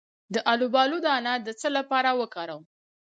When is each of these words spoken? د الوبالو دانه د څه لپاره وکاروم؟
د 0.33 0.35
الوبالو 0.51 0.97
دانه 1.05 1.33
د 1.41 1.47
څه 1.59 1.67
لپاره 1.77 2.09
وکاروم؟ 2.21 2.63